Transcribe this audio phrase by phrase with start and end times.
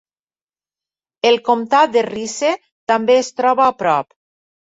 [1.31, 2.53] El comtat de Rice
[2.93, 4.09] també es troba a prop.